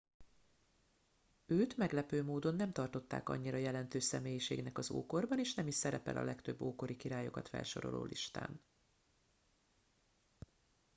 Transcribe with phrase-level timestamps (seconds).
[1.45, 6.23] őt meglepő módon nem tartották annyira jelentős személyiségnek az ókorban és nem is szerepel a
[6.23, 8.61] legtöbb ókori királyokat felsoroló listán